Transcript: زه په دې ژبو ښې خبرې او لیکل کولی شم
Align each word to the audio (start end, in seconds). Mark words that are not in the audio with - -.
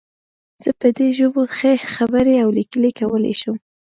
زه 0.63 0.71
په 0.79 0.87
دې 0.97 1.07
ژبو 1.17 1.41
ښې 1.55 1.73
خبرې 1.95 2.35
او 2.43 2.49
لیکل 2.57 2.83
کولی 2.99 3.33
شم 3.41 3.55